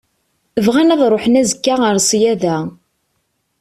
[0.65, 2.57] Bɣan ad ṛuḥen azekka ar ṣṣyada.